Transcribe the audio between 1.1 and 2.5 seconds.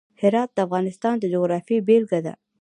د جغرافیې بېلګه ده.